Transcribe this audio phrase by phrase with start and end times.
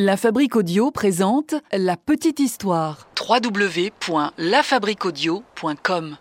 [0.00, 3.08] La Fabrique Audio présente La Petite Histoire.
[3.28, 6.16] www.lafabriquaudio.com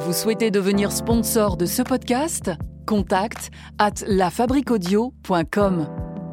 [0.00, 2.50] Vous souhaitez devenir sponsor de ce podcast?
[2.84, 5.88] Contact à lafabriquaudio.com.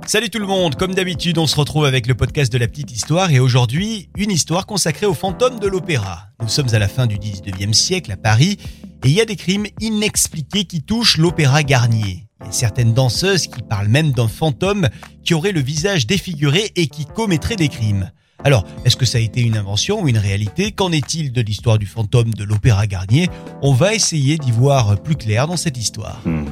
[0.05, 2.91] Salut tout le monde, comme d'habitude on se retrouve avec le podcast de la petite
[2.91, 6.23] histoire et aujourd'hui une histoire consacrée aux fantômes de l'opéra.
[6.41, 8.57] Nous sommes à la fin du 19e siècle à Paris
[9.05, 12.27] et il y a des crimes inexpliqués qui touchent l'opéra Garnier.
[12.51, 14.89] Certaines danseuses qui parlent même d'un fantôme
[15.23, 18.11] qui aurait le visage défiguré et qui commettrait des crimes.
[18.43, 20.71] Alors, est-ce que ça a été une invention ou une réalité?
[20.71, 23.29] Qu'en est-il de l'histoire du fantôme de l'Opéra Garnier?
[23.61, 26.21] On va essayer d'y voir plus clair dans cette histoire.
[26.25, 26.45] Hmm.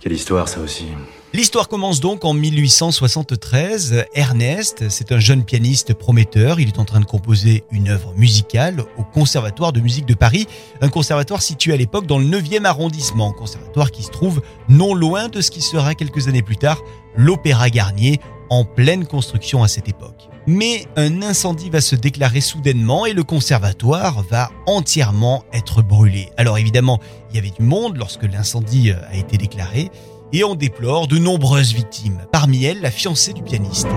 [0.00, 0.86] Quelle histoire ça aussi
[1.32, 4.06] L'histoire commence donc en 1873.
[4.14, 6.58] Ernest, c'est un jeune pianiste prometteur.
[6.58, 10.48] Il est en train de composer une œuvre musicale au Conservatoire de musique de Paris,
[10.80, 15.28] un conservatoire situé à l'époque dans le 9e arrondissement, conservatoire qui se trouve non loin
[15.28, 16.82] de ce qui sera quelques années plus tard
[17.14, 20.28] l'Opéra Garnier, en pleine construction à cette époque.
[20.48, 26.30] Mais un incendie va se déclarer soudainement et le conservatoire va entièrement être brûlé.
[26.36, 26.98] Alors évidemment,
[27.30, 29.92] il y avait du monde lorsque l'incendie a été déclaré
[30.32, 33.88] et on déplore de nombreuses victimes, parmi elles la fiancée du pianiste.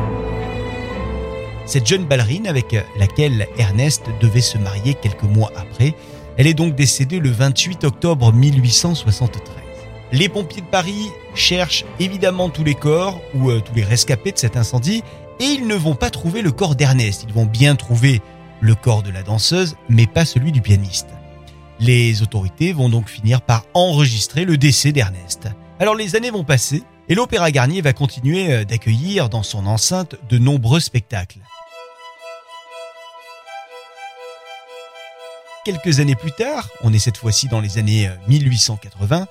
[1.65, 5.95] Cette jeune ballerine avec laquelle Ernest devait se marier quelques mois après,
[6.37, 9.53] elle est donc décédée le 28 octobre 1873.
[10.11, 14.37] Les pompiers de Paris cherchent évidemment tous les corps ou euh, tous les rescapés de
[14.37, 15.03] cet incendie
[15.39, 18.21] et ils ne vont pas trouver le corps d'Ernest, ils vont bien trouver
[18.61, 21.07] le corps de la danseuse mais pas celui du pianiste.
[21.79, 25.49] Les autorités vont donc finir par enregistrer le décès d'Ernest.
[25.79, 30.15] Alors les années vont passer et l'Opéra Garnier va continuer euh, d'accueillir dans son enceinte
[30.29, 31.39] de nombreux spectacles.
[35.65, 39.25] Quelques années plus tard, on est cette fois-ci dans les années 1880, euh,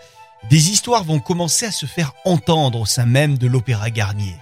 [0.51, 4.37] des histoires vont commencer à se faire entendre au sein même de l'Opéra Garnier.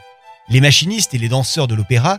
[0.48, 2.18] Les machinistes et les danseurs de l'opéra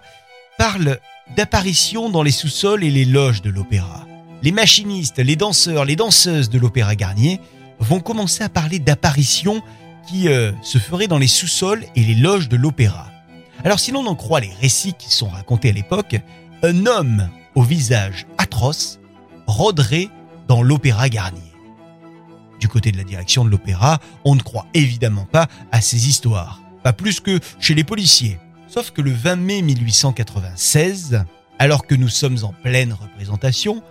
[0.57, 0.99] parlent
[1.35, 4.05] d'apparitions dans les sous-sols et les loges de l'opéra.
[4.43, 7.39] Les machinistes, les danseurs, les danseuses de l'Opéra Garnier
[7.81, 9.61] vont commencer à parler d'apparitions
[10.07, 13.07] qui euh, se feraient dans les sous-sols et les loges de l'opéra.
[13.63, 16.15] Alors si l'on en croit les récits qui sont racontés à l'époque,
[16.63, 18.99] un homme au visage atroce
[19.47, 20.09] rôderait
[20.47, 21.41] dans l'opéra Garnier.
[22.59, 26.61] Du côté de la direction de l'opéra, on ne croit évidemment pas à ces histoires,
[26.83, 28.39] pas plus que chez les policiers.
[28.67, 31.25] Sauf que le 20 mai 1896,
[31.59, 33.83] alors que nous sommes en pleine représentation,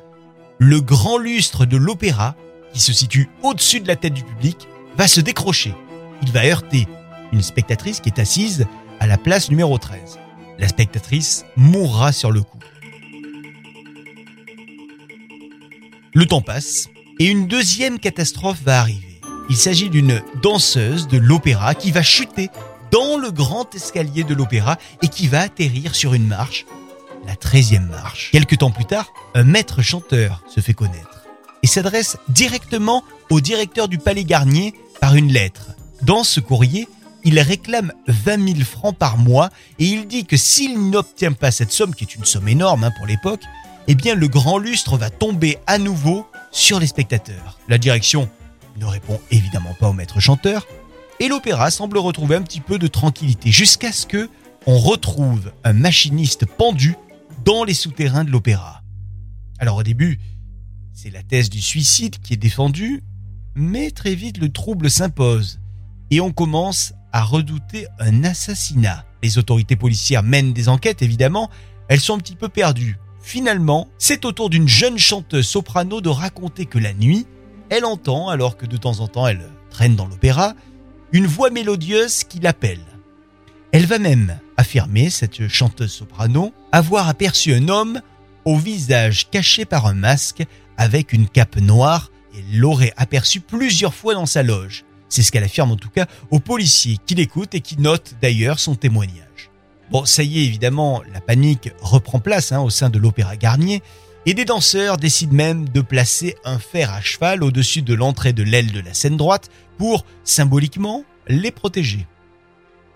[0.59, 2.37] le grand lustre de l'opéra
[2.73, 5.75] qui se situe au-dessus de la tête du public, va se décrocher.
[6.23, 6.87] Il va heurter
[7.33, 8.67] une spectatrice qui est assise
[8.99, 10.19] à la place numéro 13.
[10.59, 12.59] La spectatrice mourra sur le coup.
[16.13, 16.89] Le temps passe
[17.19, 19.21] et une deuxième catastrophe va arriver.
[19.49, 22.51] Il s'agit d'une danseuse de l'opéra qui va chuter
[22.91, 26.67] dans le grand escalier de l'opéra et qui va atterrir sur une marche,
[27.27, 28.31] la 13e marche.
[28.33, 31.20] Quelques temps plus tard, un maître chanteur se fait connaître
[31.63, 35.71] et s'adresse directement au directeur du Palais Garnier par une lettre.
[36.03, 36.89] Dans ce courrier,
[37.25, 41.73] il réclame 20 000 francs par mois et il dit que s'il n'obtient pas cette
[41.73, 43.43] somme, qui est une somme énorme hein, pour l'époque,
[43.89, 47.59] eh bien le grand lustre va tomber à nouveau sur les spectateurs.
[47.69, 48.29] La direction
[48.79, 50.67] ne répond évidemment pas au maître chanteur
[51.19, 54.31] et l'opéra semble retrouver un petit peu de tranquillité jusqu'à ce que
[54.67, 56.97] on retrouve un machiniste pendu
[57.45, 58.83] dans les souterrains de l'opéra.
[59.59, 60.19] Alors au début,
[61.03, 63.03] c'est la thèse du suicide qui est défendue,
[63.55, 65.59] mais très vite le trouble s'impose
[66.11, 69.07] et on commence à redouter un assassinat.
[69.23, 71.49] Les autorités policières mènent des enquêtes évidemment,
[71.89, 72.99] elles sont un petit peu perdues.
[73.23, 77.27] Finalement, c'est au tour d'une jeune chanteuse soprano de raconter que la nuit,
[77.71, 80.53] elle entend, alors que de temps en temps elle traîne dans l'opéra,
[81.13, 82.85] une voix mélodieuse qui l'appelle.
[83.73, 88.03] Elle va même affirmer, cette chanteuse soprano, avoir aperçu un homme
[88.45, 90.45] au visage caché par un masque
[90.81, 94.87] avec une cape noire et l'aurait aperçu plusieurs fois dans sa loge.
[95.11, 98.59] C'est ce qu'elle affirme en tout cas aux policiers qui l'écoutent et qui notent d'ailleurs
[98.59, 99.51] son témoignage.
[99.91, 103.83] Bon, ça y est, évidemment, la panique reprend place hein, au sein de l'Opéra Garnier
[104.25, 108.43] et des danseurs décident même de placer un fer à cheval au-dessus de l'entrée de
[108.43, 112.07] l'aile de la scène droite pour, symboliquement, les protéger.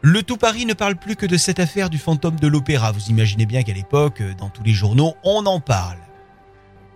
[0.00, 2.92] Le tout Paris ne parle plus que de cette affaire du fantôme de l'opéra.
[2.92, 5.98] Vous imaginez bien qu'à l'époque, dans tous les journaux, on en parle.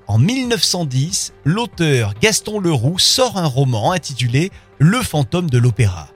[0.08, 6.08] En 1910, l'auteur Gaston Leroux sort un roman intitulé Le fantôme de l'opéra.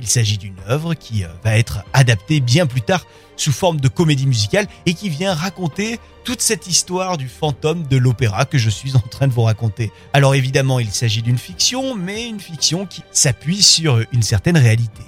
[0.00, 3.04] Il s'agit d'une œuvre qui euh, va être adaptée bien plus tard
[3.36, 7.98] sous forme de comédie musicale et qui vient raconter toute cette histoire du fantôme de
[7.98, 9.92] l'opéra que je suis en train de vous raconter.
[10.14, 15.02] Alors évidemment, il s'agit d'une fiction, mais une fiction qui s'appuie sur une certaine réalité.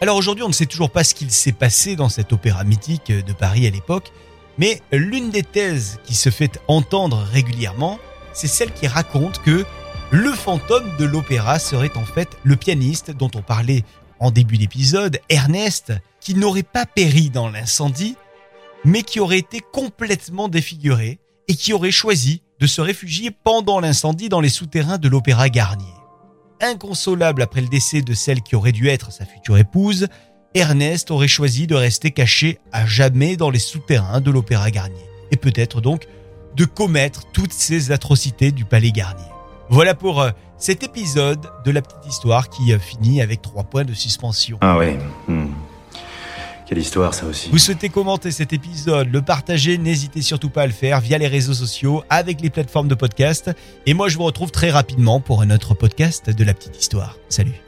[0.00, 3.12] Alors aujourd'hui, on ne sait toujours pas ce qu'il s'est passé dans cet opéra mythique
[3.12, 4.12] de Paris à l'époque,
[4.58, 7.98] mais l'une des thèses qui se fait entendre régulièrement,
[8.32, 9.64] c'est celle qui raconte que
[10.10, 13.84] le fantôme de l'opéra serait en fait le pianiste dont on parlait
[14.20, 18.16] en début d'épisode, Ernest, qui n'aurait pas péri dans l'incendie,
[18.84, 21.18] mais qui aurait été complètement défiguré
[21.48, 25.92] et qui aurait choisi de se réfugier pendant l'incendie dans les souterrains de l'Opéra Garnier.
[26.60, 30.06] Inconsolable après le décès de celle qui aurait dû être sa future épouse,
[30.54, 35.36] Ernest aurait choisi de rester caché à jamais dans les souterrains de l'Opéra Garnier, et
[35.36, 36.06] peut-être donc
[36.56, 39.24] de commettre toutes ces atrocités du Palais Garnier.
[39.68, 43.84] Voilà pour euh, cet épisode de la petite histoire qui euh, finit avec trois points
[43.84, 44.58] de suspension.
[44.60, 44.96] Ah ouais.
[45.26, 45.48] hmm.
[46.66, 47.50] Quelle histoire, ça aussi.
[47.50, 51.26] Vous souhaitez commenter cet épisode, le partager, n'hésitez surtout pas à le faire via les
[51.26, 53.50] réseaux sociaux, avec les plateformes de podcast.
[53.86, 57.18] Et moi, je vous retrouve très rapidement pour un autre podcast de la petite histoire.
[57.28, 57.63] Salut.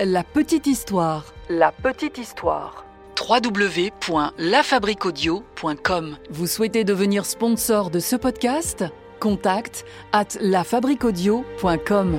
[0.00, 1.24] La petite histoire.
[1.48, 2.84] La petite histoire.
[3.28, 8.84] www.lafabriquaudio.com Vous souhaitez devenir sponsor de ce podcast?
[9.20, 12.18] Contact à lafabriquaudio.com.